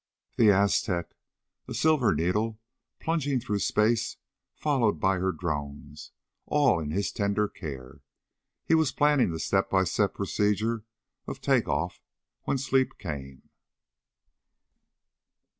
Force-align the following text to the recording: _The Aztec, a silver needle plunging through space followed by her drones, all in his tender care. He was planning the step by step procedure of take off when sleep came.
_The 0.35 0.49
Aztec, 0.51 1.13
a 1.67 1.75
silver 1.75 2.11
needle 2.15 2.59
plunging 2.99 3.39
through 3.39 3.59
space 3.59 4.17
followed 4.55 4.99
by 4.99 5.17
her 5.19 5.31
drones, 5.31 6.11
all 6.47 6.79
in 6.79 6.89
his 6.89 7.11
tender 7.11 7.47
care. 7.47 8.01
He 8.65 8.73
was 8.73 8.91
planning 8.91 9.29
the 9.29 9.37
step 9.37 9.69
by 9.69 9.83
step 9.83 10.15
procedure 10.15 10.85
of 11.27 11.39
take 11.39 11.67
off 11.67 12.01
when 12.45 12.57
sleep 12.57 12.97
came. 12.97 13.43